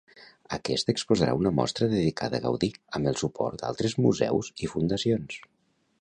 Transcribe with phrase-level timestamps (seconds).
[0.55, 5.41] Aquest exposarà una mostra dedicada a Gaudí amb el suport d'altres museus i fundacions.